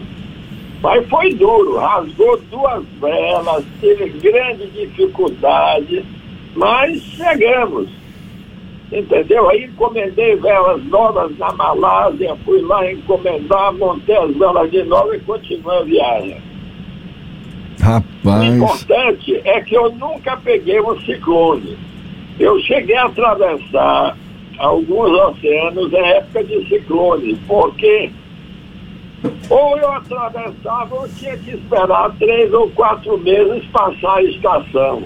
Mas 0.81 1.07
foi 1.09 1.35
duro, 1.35 1.77
rasgou 1.77 2.41
duas 2.51 2.85
velas, 3.01 3.65
teve 3.81 4.11
grande 4.21 4.67
dificuldade, 4.69 6.05
mas 6.55 7.01
chegamos. 7.03 7.89
Entendeu? 8.91 9.51
Aí 9.51 9.65
encomendei 9.65 10.37
velas 10.37 10.83
novas 10.85 11.37
na 11.37 11.53
Malásia, 11.53 12.37
fui 12.45 12.63
lá 12.63 12.91
encomendar, 12.91 13.75
montei 13.75 14.17
as 14.17 14.35
velas 14.37 14.71
de 14.71 14.83
novo 14.85 15.15
e 15.15 15.21
continuei 15.21 15.79
a 15.79 15.83
viagem. 15.83 16.43
Rapaz. 17.81 18.41
O 18.41 18.45
importante 18.45 19.41
é 19.45 19.61
que 19.61 19.75
eu 19.75 19.91
nunca 19.93 20.37
peguei 20.37 20.81
um 20.81 20.99
ciclone. 21.01 21.77
Eu 22.39 22.59
cheguei 22.61 22.97
a 22.97 23.07
atravessar 23.07 24.17
alguns 24.59 25.11
oceanos 25.11 25.93
em 25.93 26.07
época 26.11 26.45
de 26.45 26.69
ciclone, 26.69 27.39
porque 27.47 28.11
ou 29.51 29.79
eu 29.79 29.93
atravessava 29.93 30.95
ou 30.95 31.09
tinha 31.09 31.37
que 31.39 31.53
esperar 31.53 32.15
três 32.19 32.53
ou 32.53 32.71
quatro 32.71 33.19
meses 33.19 33.65
passar 33.73 34.17
a 34.17 34.23
estação. 34.23 35.03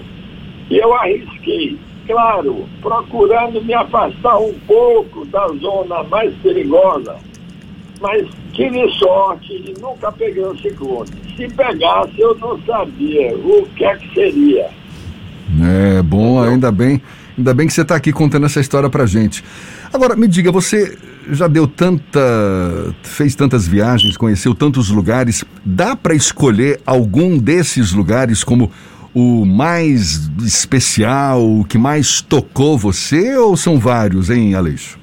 E 0.69 0.77
eu 0.77 0.93
arrisquei, 0.93 1.79
claro, 2.07 2.65
procurando 2.81 3.63
me 3.63 3.73
afastar 3.73 4.37
um 4.37 4.53
pouco 4.67 5.25
da 5.25 5.47
zona 5.59 6.03
mais 6.03 6.33
perigosa, 6.37 7.15
mas 8.01 8.27
tive 8.53 8.89
sorte 8.93 9.53
e 9.53 9.73
nunca 9.79 10.11
peguei 10.11 10.45
um 10.45 10.57
ciclone. 10.57 11.09
Se 11.35 11.47
pegasse, 11.47 12.19
eu 12.19 12.35
não 12.35 12.59
sabia 12.63 13.35
o 13.35 13.67
que 13.75 13.85
é 13.85 13.95
que 13.95 14.13
seria. 14.13 14.69
É 15.61 16.01
bom, 16.01 16.41
ainda 16.41 16.71
bem. 16.71 17.01
Ainda 17.37 17.53
bem 17.53 17.65
que 17.65 17.73
você 17.73 17.81
está 17.81 17.95
aqui 17.95 18.11
contando 18.11 18.45
essa 18.45 18.59
história 18.59 18.89
pra 18.89 19.05
gente. 19.05 19.43
Agora, 19.91 20.15
me 20.15 20.27
diga, 20.27 20.51
você 20.51 20.97
já 21.29 21.47
deu 21.47 21.67
tanta. 21.67 22.19
fez 23.03 23.35
tantas 23.35 23.67
viagens, 23.67 24.17
conheceu 24.17 24.53
tantos 24.53 24.89
lugares. 24.89 25.43
Dá 25.65 25.95
para 25.95 26.13
escolher 26.13 26.79
algum 26.85 27.37
desses 27.37 27.93
lugares 27.93 28.43
como 28.43 28.71
o 29.13 29.45
mais 29.45 30.27
especial, 30.43 31.43
o 31.43 31.63
que 31.63 31.77
mais 31.77 32.21
tocou 32.21 32.77
você, 32.77 33.37
ou 33.37 33.55
são 33.55 33.79
vários, 33.79 34.29
hein, 34.29 34.55
Aleixo? 34.55 34.99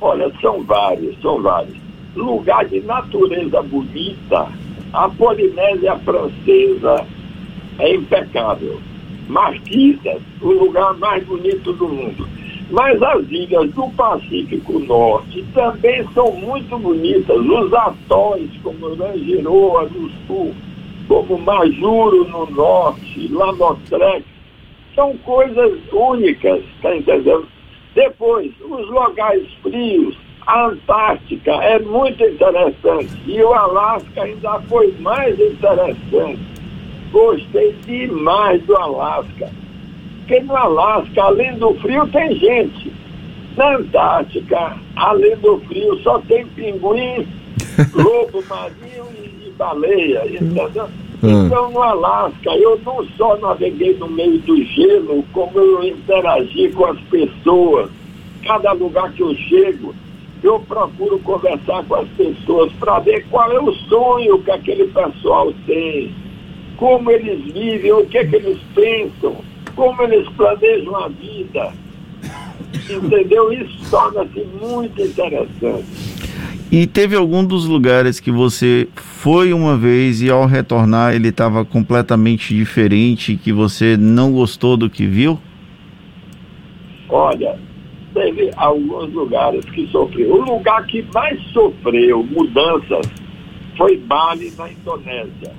Olha, 0.00 0.30
são 0.40 0.62
vários, 0.62 1.20
são 1.20 1.42
vários. 1.42 1.76
Lugar 2.14 2.64
de 2.66 2.80
natureza 2.82 3.60
bonita, 3.62 4.46
a 4.92 5.08
Polinésia 5.08 5.96
Francesa 5.98 7.04
é 7.78 7.94
impecável. 7.94 8.80
Marquisas, 9.28 10.22
o 10.40 10.52
lugar 10.52 10.94
mais 10.94 11.24
bonito 11.26 11.72
do 11.72 11.88
mundo. 11.88 12.28
Mas 12.70 13.00
as 13.00 13.30
ilhas 13.30 13.72
do 13.74 13.88
Pacífico 13.90 14.80
Norte 14.80 15.44
também 15.54 16.04
são 16.12 16.32
muito 16.32 16.76
bonitas. 16.78 17.36
Os 17.36 17.72
atóis, 17.72 18.50
como 18.62 18.94
Rangiroa 18.94 19.84
no 19.84 20.10
sul, 20.26 20.52
como 21.06 21.38
Majuro 21.38 22.28
no 22.28 22.46
norte, 22.50 23.28
Lamotrec, 23.32 24.24
são 24.96 25.16
coisas 25.18 25.78
únicas, 25.92 26.62
tá 26.82 26.96
entendendo? 26.96 27.46
Depois, 27.94 28.52
os 28.60 28.88
locais 28.90 29.46
frios, 29.62 30.16
a 30.46 30.66
Antártica 30.66 31.52
é 31.52 31.78
muito 31.78 32.22
interessante 32.24 33.12
e 33.26 33.40
o 33.42 33.52
Alasca 33.52 34.22
ainda 34.22 34.60
foi 34.62 34.92
mais 35.00 35.38
interessante. 35.38 36.40
Gostei 37.10 37.72
demais 37.84 38.62
do 38.64 38.76
Alasca. 38.76 39.50
Porque 40.26 40.40
no 40.40 40.56
Alasca, 40.56 41.22
além 41.22 41.56
do 41.56 41.72
frio, 41.74 42.04
tem 42.08 42.34
gente. 42.34 42.92
Na 43.56 43.76
Antártica, 43.76 44.76
além 44.96 45.36
do 45.36 45.60
frio, 45.60 45.96
só 46.02 46.18
tem 46.22 46.44
pinguim, 46.48 47.24
lobo 47.94 48.44
marinho 48.48 49.06
e, 49.14 49.46
e 49.46 49.54
baleia, 49.56 50.26
entendeu? 50.26 50.88
Hum. 51.22 51.46
Então, 51.46 51.70
no 51.70 51.80
Alasca, 51.80 52.50
eu 52.56 52.78
não 52.84 53.06
só 53.16 53.36
naveguei 53.36 53.96
no 53.98 54.08
meio 54.08 54.38
do 54.40 54.60
gelo, 54.64 55.24
como 55.32 55.56
eu 55.58 55.84
interagi 55.84 56.70
com 56.70 56.86
as 56.86 56.98
pessoas. 57.02 57.88
Cada 58.44 58.72
lugar 58.72 59.12
que 59.12 59.22
eu 59.22 59.32
chego, 59.36 59.94
eu 60.42 60.58
procuro 60.58 61.20
conversar 61.20 61.84
com 61.84 61.94
as 61.94 62.08
pessoas 62.08 62.72
para 62.72 62.98
ver 62.98 63.24
qual 63.30 63.50
é 63.52 63.60
o 63.60 63.72
sonho 63.72 64.42
que 64.42 64.50
aquele 64.50 64.88
pessoal 64.88 65.52
tem, 65.66 66.12
como 66.76 67.12
eles 67.12 67.44
vivem, 67.52 67.92
o 67.92 68.04
que, 68.06 68.18
é 68.18 68.26
que 68.26 68.36
eles 68.36 68.58
pensam, 68.74 69.36
como 69.76 70.02
eles 70.02 70.26
planejam 70.30 70.96
a 70.96 71.08
vida. 71.08 71.72
Entendeu? 72.90 73.52
Isso 73.52 73.90
torna-se 73.90 74.44
muito 74.60 75.00
interessante. 75.00 76.06
E 76.72 76.86
teve 76.86 77.14
algum 77.14 77.44
dos 77.44 77.66
lugares 77.66 78.18
que 78.18 78.30
você 78.30 78.88
foi 78.96 79.52
uma 79.52 79.76
vez 79.76 80.20
e 80.20 80.28
ao 80.28 80.46
retornar 80.46 81.14
ele 81.14 81.28
estava 81.28 81.64
completamente 81.64 82.54
diferente, 82.54 83.36
que 83.36 83.52
você 83.52 83.96
não 83.96 84.32
gostou 84.32 84.76
do 84.76 84.90
que 84.90 85.06
viu? 85.06 85.38
Olha, 87.08 87.56
teve 88.12 88.50
alguns 88.56 89.12
lugares 89.12 89.64
que 89.66 89.86
sofreu. 89.88 90.34
O 90.34 90.44
lugar 90.44 90.84
que 90.86 91.04
mais 91.14 91.40
sofreu 91.52 92.24
mudanças 92.24 93.06
foi 93.76 93.96
Bali, 93.98 94.52
na 94.58 94.70
Indonésia. 94.70 95.52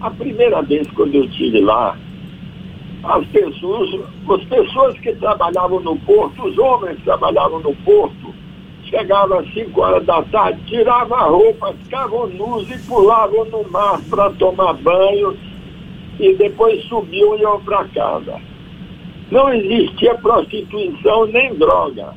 A 0.00 0.10
primeira 0.10 0.60
vez 0.62 0.88
quando 0.90 1.14
eu 1.14 1.24
estive 1.24 1.60
lá, 1.60 1.96
as 3.04 3.26
pessoas, 3.26 4.00
as 4.28 4.44
pessoas 4.44 4.98
que 5.00 5.14
trabalhavam 5.14 5.80
no 5.80 5.96
porto, 6.00 6.44
os 6.44 6.58
homens 6.58 6.96
que 6.98 7.04
trabalhavam 7.04 7.60
no 7.60 7.74
porto, 7.76 8.34
chegavam 8.84 9.38
às 9.38 9.52
5 9.52 9.80
horas 9.80 10.04
da 10.04 10.22
tarde, 10.24 10.60
tiravam 10.66 11.16
a 11.16 11.24
roupa, 11.24 11.74
ficavam 11.84 12.26
nus 12.28 12.68
e 12.70 12.78
pulavam 12.86 13.44
no 13.46 13.70
mar 13.70 14.00
para 14.08 14.30
tomar 14.30 14.74
banho 14.74 15.36
e 16.18 16.34
depois 16.34 16.82
subiam 16.84 17.36
e 17.36 17.42
iam 17.42 17.60
para 17.60 17.84
casa 17.88 18.50
não 19.30 19.52
existia 19.54 20.14
prostituição 20.16 21.26
nem 21.26 21.54
droga. 21.54 22.12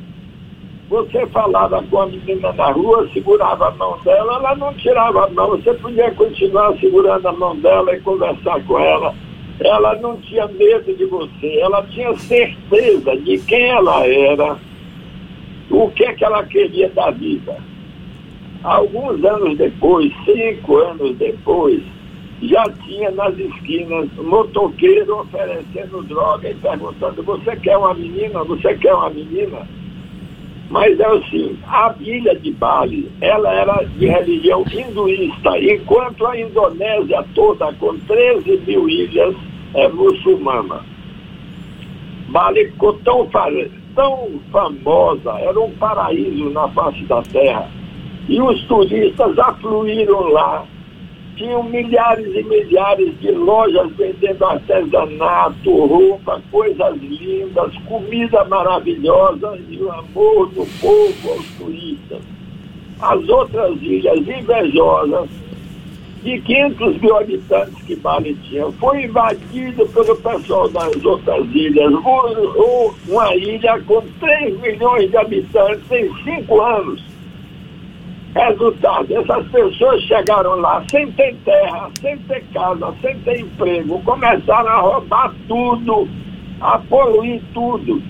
Você 0.89 1.25
falava 1.27 1.81
com 1.83 2.01
a 2.01 2.07
menina 2.07 2.51
na 2.53 2.71
rua, 2.71 3.07
segurava 3.13 3.69
a 3.69 3.71
mão 3.71 3.97
dela, 4.03 4.35
ela 4.35 4.55
não 4.55 4.73
tirava 4.75 5.25
a 5.25 5.29
mão, 5.29 5.51
você 5.51 5.73
podia 5.75 6.11
continuar 6.11 6.75
segurando 6.79 7.27
a 7.27 7.31
mão 7.31 7.55
dela 7.57 7.95
e 7.95 8.01
conversar 8.01 8.63
com 8.65 8.79
ela. 8.79 9.15
Ela 9.59 9.95
não 9.95 10.17
tinha 10.17 10.47
medo 10.47 10.93
de 10.95 11.05
você, 11.05 11.59
ela 11.59 11.83
tinha 11.83 12.15
certeza 12.17 13.15
de 13.17 13.37
quem 13.39 13.69
ela 13.69 14.05
era, 14.05 14.57
o 15.69 15.89
que, 15.91 16.05
é 16.05 16.13
que 16.13 16.25
ela 16.25 16.43
queria 16.43 16.89
da 16.89 17.11
vida. 17.11 17.57
Alguns 18.63 19.23
anos 19.23 19.57
depois, 19.57 20.11
cinco 20.25 20.77
anos 20.77 21.15
depois, 21.17 21.81
já 22.41 22.63
tinha 22.85 23.11
nas 23.11 23.37
esquinas 23.37 24.09
motoqueiro 24.15 25.19
oferecendo 25.19 26.03
droga 26.03 26.49
e 26.49 26.55
perguntando, 26.55 27.23
você 27.23 27.55
quer 27.57 27.77
uma 27.77 27.93
menina? 27.93 28.43
Você 28.43 28.75
quer 28.77 28.93
uma 28.93 29.09
menina? 29.09 29.67
Mas 30.69 30.99
é 30.99 31.05
assim, 31.05 31.57
a 31.67 31.93
ilha 31.99 32.35
de 32.35 32.51
Bali, 32.51 33.11
ela 33.21 33.53
era 33.53 33.83
de 33.83 34.07
religião 34.07 34.65
hinduísta, 34.71 35.59
enquanto 35.59 36.25
a 36.25 36.39
Indonésia 36.39 37.23
toda, 37.35 37.71
com 37.73 37.97
13 37.99 38.61
mil 38.65 38.89
ilhas, 38.89 39.35
é 39.75 39.87
muçulmana. 39.89 40.81
Bali 42.29 42.65
ficou 42.71 42.93
tão, 43.03 43.29
tão 43.93 44.39
famosa, 44.51 45.31
era 45.39 45.59
um 45.59 45.71
paraíso 45.71 46.49
na 46.49 46.67
face 46.69 47.03
da 47.03 47.21
terra. 47.21 47.69
E 48.27 48.41
os 48.41 48.63
turistas 48.63 49.37
afluíram 49.37 50.29
lá 50.29 50.65
tinham 51.35 51.63
milhares 51.63 52.27
e 52.35 52.43
milhares 52.43 53.19
de 53.19 53.31
lojas 53.31 53.91
vendendo 53.95 54.45
artesanato, 54.45 55.85
roupa, 55.85 56.41
coisas 56.51 56.97
lindas, 57.01 57.75
comida 57.87 58.43
maravilhosa 58.45 59.59
e 59.69 59.77
o 59.77 59.91
amor 59.91 60.49
do 60.49 60.65
povo 60.79 61.31
aos 61.31 61.45
turistas. 61.57 62.21
As 63.01 63.27
outras 63.27 63.81
ilhas 63.81 64.19
invejosas, 64.19 65.29
de 66.23 66.39
500 66.39 67.01
mil 67.01 67.17
habitantes 67.17 67.83
que 67.83 67.95
Bali 67.97 68.33
tinha, 68.47 68.71
foi 68.73 69.03
invadido 69.03 69.85
pelo 69.87 70.15
pessoal 70.15 70.69
das 70.69 71.03
outras 71.03 71.45
ilhas. 71.53 71.93
Uma 73.07 73.35
ilha 73.35 73.81
com 73.81 74.01
3 74.21 74.59
milhões 74.61 75.09
de 75.09 75.17
habitantes 75.17 75.91
em 75.91 76.09
5 76.23 76.61
anos 76.61 77.12
Resultado, 78.35 79.15
essas 79.15 79.47
pessoas 79.49 80.01
chegaram 80.03 80.55
lá 80.55 80.83
sem 80.89 81.11
ter 81.11 81.35
terra, 81.45 81.91
sem 82.01 82.17
ter 82.17 82.43
casa, 82.51 82.91
sem 82.99 83.19
ter 83.19 83.41
emprego, 83.41 84.01
começaram 84.01 84.69
a 84.69 84.79
roubar 84.79 85.35
tudo, 85.47 86.07
a 86.59 86.79
poluir 86.79 87.39
tudo. 87.53 88.01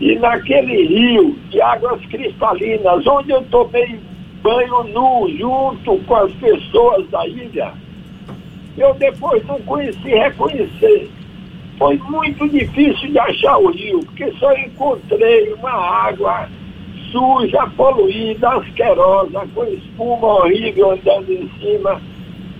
E 0.00 0.14
naquele 0.20 0.84
rio 0.86 1.36
de 1.50 1.60
águas 1.60 2.00
cristalinas, 2.06 3.04
onde 3.08 3.32
eu 3.32 3.42
tomei 3.50 3.98
banho 4.40 4.84
nu 4.84 5.28
junto 5.36 5.98
com 6.04 6.14
as 6.14 6.32
pessoas 6.34 7.08
da 7.10 7.26
ilha, 7.26 7.72
eu 8.78 8.94
depois 8.94 9.44
não 9.46 9.60
conheci 9.62 10.08
reconhecer. 10.08 11.10
Foi 11.76 11.98
muito 11.98 12.48
difícil 12.48 13.10
de 13.10 13.18
achar 13.18 13.58
o 13.58 13.72
rio, 13.72 13.98
porque 14.04 14.30
só 14.38 14.52
encontrei 14.52 15.52
uma 15.54 15.72
água 15.72 16.48
suja, 17.12 17.66
poluída, 17.76 18.48
asquerosa, 18.48 19.46
com 19.54 19.64
espuma 19.64 20.26
horrível 20.26 20.92
andando 20.92 21.30
em 21.30 21.48
cima. 21.60 22.00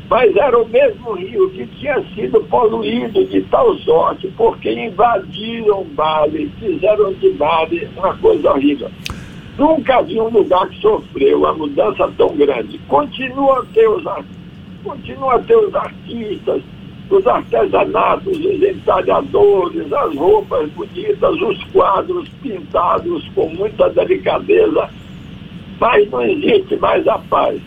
Mas 0.09 0.37
era 0.37 0.63
o 0.63 0.69
mesmo 0.69 1.15
rio 1.15 1.49
que 1.51 1.67
tinha 1.79 1.99
sido 2.15 2.41
poluído 2.45 3.25
de 3.25 3.41
tal 3.45 3.75
sorte, 3.79 4.31
porque 4.37 4.71
invadiram 4.71 5.85
Bali, 5.95 6.53
fizeram 6.61 7.15
de 7.15 7.31
Bali 7.31 7.89
uma 7.97 8.15
coisa 8.19 8.53
horrível. 8.53 8.91
Nunca 9.59 10.03
vi 10.03 10.21
um 10.21 10.29
lugar 10.29 10.69
que 10.69 10.81
sofreu 10.81 11.39
uma 11.39 11.55
mudança 11.55 12.11
tão 12.17 12.37
grande. 12.37 12.79
Continua 12.89 13.61
a 13.61 13.65
ter 13.73 13.89
os, 13.89 14.05
continua 14.85 15.35
a 15.37 15.39
ter 15.39 15.57
os 15.57 15.75
artistas, 15.75 16.63
os 17.11 17.27
artesanatos, 17.27 18.39
os 18.39 18.63
entalhadores, 18.63 19.93
as 19.93 20.17
roupas 20.17 20.71
bonitas, 20.71 21.41
os 21.41 21.63
quadros 21.65 22.29
pintados 22.43 23.29
com 23.35 23.49
muita 23.51 23.89
delicadeza, 23.91 24.89
mas 25.81 26.11
não 26.11 26.23
existe 26.23 26.77
mais 26.77 27.07
a 27.07 27.19
paz. 27.19 27.61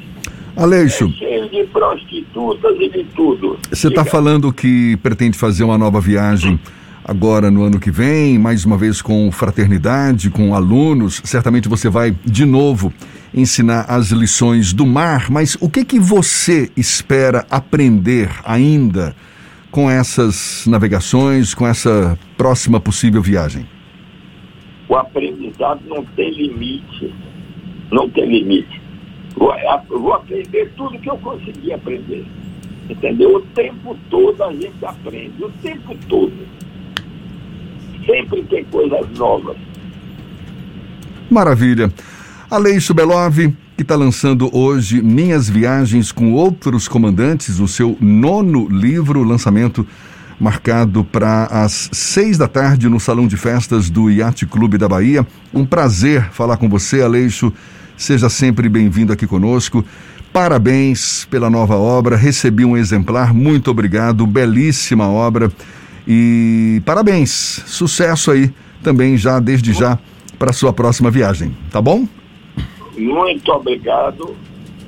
Aleixo. 0.56 1.06
É 1.06 1.18
cheio 1.18 1.50
de 1.50 1.64
prostitutas 1.66 2.76
e 2.80 2.90
de 2.90 3.04
tudo. 3.16 3.58
Você 3.70 3.90
está 3.90 4.06
falando 4.06 4.54
que 4.54 4.96
pretende 4.98 5.38
fazer 5.38 5.64
uma 5.64 5.78
nova 5.78 6.00
viagem 6.00 6.60
agora 7.04 7.52
no 7.52 7.64
ano 7.64 7.80
que 7.80 7.92
vem, 7.92 8.40
mais 8.40 8.66
uma 8.66 8.78
vez 8.78 9.02
com 9.02 9.32
fraternidade, 9.32 10.30
com 10.30 10.56
alunos. 10.56 11.22
Certamente 11.24 11.70
você 11.70 11.90
vai 11.90 12.16
de 12.26 12.46
novo 12.46 12.92
ensinar 13.34 13.86
as 13.90 14.12
lições 14.12 14.72
do 14.72 14.86
mar, 14.86 15.30
mas 15.30 15.58
o 15.60 15.70
que 15.70 15.84
que 15.84 16.00
você 16.00 16.72
espera 16.76 17.46
aprender 17.52 18.30
ainda 18.46 19.14
com 19.76 19.90
essas 19.90 20.66
navegações, 20.66 21.54
com 21.54 21.68
essa 21.68 22.18
próxima 22.38 22.80
possível 22.80 23.22
viagem? 23.22 23.68
O 24.88 24.96
aprendizado 24.96 25.82
não 25.86 26.06
tem 26.16 26.34
limite. 26.34 27.14
Não 27.92 28.10
tem 28.10 28.26
limite. 28.26 28.82
Vou, 29.36 29.54
vou 29.90 30.14
aprender 30.14 30.72
tudo 30.78 30.98
que 30.98 31.10
eu 31.10 31.18
consegui 31.18 31.74
aprender. 31.74 32.26
Entendeu? 32.90 33.36
O 33.36 33.42
tempo 33.48 33.98
todo 34.10 34.42
a 34.46 34.54
gente 34.54 34.86
aprende. 34.86 35.44
O 35.44 35.52
tempo 35.62 35.94
todo. 36.08 36.48
Sempre 38.06 38.44
tem 38.44 38.64
coisas 38.64 39.10
novas. 39.18 39.58
Maravilha. 41.30 41.92
Aleixo 42.50 42.94
Belov, 42.94 43.54
que 43.76 43.82
está 43.82 43.96
lançando 43.96 44.50
hoje 44.56 45.02
Minhas 45.02 45.50
Viagens 45.50 46.12
com 46.12 46.32
Outros 46.32 46.88
Comandantes, 46.88 47.60
o 47.60 47.68
seu 47.68 47.98
nono 48.00 48.70
livro, 48.70 49.22
lançamento 49.22 49.86
marcado 50.40 51.04
para 51.04 51.46
as 51.46 51.90
seis 51.92 52.38
da 52.38 52.48
tarde 52.48 52.88
no 52.88 53.00
Salão 53.00 53.28
de 53.28 53.36
Festas 53.36 53.90
do 53.90 54.10
Yacht 54.10 54.46
Clube 54.46 54.78
da 54.78 54.88
Bahia. 54.88 55.28
Um 55.54 55.66
prazer 55.66 56.30
falar 56.32 56.56
com 56.56 56.70
você, 56.70 57.02
Aleixo. 57.02 57.52
Seja 57.98 58.30
sempre 58.30 58.70
bem-vindo 58.70 59.12
aqui 59.12 59.28
conosco. 59.28 59.84
Parabéns 60.32 61.26
pela 61.30 61.50
nova 61.50 61.76
obra. 61.76 62.16
Recebi 62.16 62.64
um 62.64 62.78
exemplar. 62.78 63.34
Muito 63.34 63.72
obrigado. 63.72 64.26
Belíssima 64.26 65.08
obra. 65.08 65.52
E 66.08 66.82
parabéns. 66.86 67.62
Sucesso 67.66 68.32
aí 68.32 68.54
também 68.82 69.18
já, 69.18 69.40
desde 69.40 69.74
já, 69.74 69.98
para 70.38 70.54
sua 70.54 70.72
próxima 70.72 71.10
viagem. 71.10 71.56
Tá 71.72 71.82
bom? 71.82 72.06
Muito 72.98 73.52
obrigado. 73.52 74.36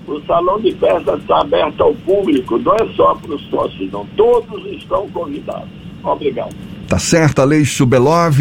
O 0.08 0.22
salão 0.22 0.60
de 0.62 0.74
festa 0.76 1.15
está 1.15 1.41
aberto 1.41 1.82
ao 1.82 1.93
público, 1.93 2.58
não 2.58 2.76
é 2.76 2.88
só 2.96 3.13
para 3.15 3.36
os 3.36 3.41
sócios, 3.50 3.91
não. 3.91 4.06
Todos 4.15 4.65
estão 4.72 5.10
convidados. 5.10 5.67
Obrigado. 6.04 6.56
Tá 6.88 6.98
certo, 6.98 7.41
Aleixo 7.41 7.86
Belov, 7.86 8.39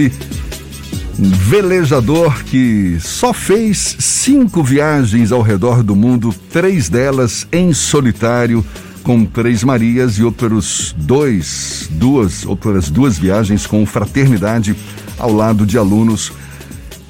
velejador 1.18 2.44
que 2.44 2.98
só 3.00 3.32
fez 3.32 3.96
cinco 3.98 4.62
viagens 4.62 5.32
ao 5.32 5.42
redor 5.42 5.82
do 5.82 5.96
mundo, 5.96 6.32
três 6.52 6.88
delas 6.88 7.48
em 7.50 7.72
solitário, 7.72 8.64
com 9.02 9.24
Três 9.24 9.64
Marias 9.64 10.18
e 10.18 10.22
outros 10.24 10.94
dois, 10.96 11.88
duas, 11.92 12.44
outras 12.44 12.90
duas 12.90 13.18
viagens 13.18 13.66
com 13.66 13.86
fraternidade 13.86 14.76
ao 15.18 15.32
lado 15.32 15.64
de 15.64 15.78
alunos 15.78 16.32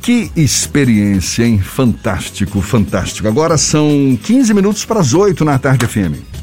que 0.07 0.31
experiência, 0.37 1.45
hein? 1.45 1.59
Fantástico, 1.59 2.61
fantástico. 2.61 3.27
Agora 3.27 3.59
são 3.59 4.17
15 4.23 4.55
minutos 4.55 4.85
para 4.85 5.01
as 5.01 5.13
8 5.13 5.45
na 5.45 5.59
tarde 5.59 5.85
FM. 5.85 6.36